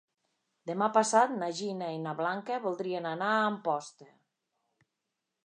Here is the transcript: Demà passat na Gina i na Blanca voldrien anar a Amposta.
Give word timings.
Demà 0.69 0.87
passat 0.95 1.35
na 1.41 1.49
Gina 1.59 1.89
i 1.97 1.99
na 2.07 2.15
Blanca 2.23 2.59
voldrien 2.65 3.09
anar 3.11 3.29
a 3.35 3.45
Amposta. 3.53 4.11